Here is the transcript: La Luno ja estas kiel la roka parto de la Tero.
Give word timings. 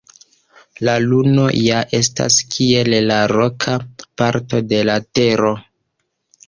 La 0.87 0.95
Luno 1.03 1.43
ja 1.57 1.83
estas 1.99 2.39
kiel 2.57 2.91
la 3.13 3.21
roka 3.35 3.77
parto 4.23 4.65
de 4.73 4.83
la 4.93 4.99
Tero. 5.21 5.55